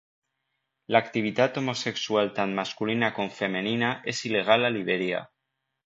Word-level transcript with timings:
L'activitat 0.95 1.59
homosexual 1.61 2.33
tant 2.39 2.57
masculina 2.63 3.13
com 3.21 3.33
femenina 3.43 3.93
és 4.15 4.27
il·legal 4.31 4.71
a 4.73 4.77
Libèria. 4.81 5.23